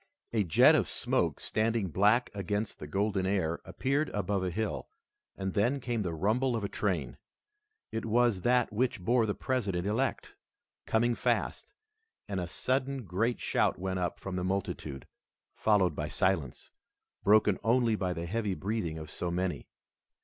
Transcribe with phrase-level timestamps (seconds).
[0.33, 4.89] A jet of smoke standing black against the golden air appeared above a hill,
[5.37, 7.19] and then came the rumble of a train.
[7.91, 10.29] It was that which bore the President elect,
[10.87, 11.73] coming fast,
[12.27, 15.05] and a sudden great shout went up from the multitude,
[15.53, 16.71] followed by silence,
[17.23, 19.67] broken only by the heavy breathing of so many.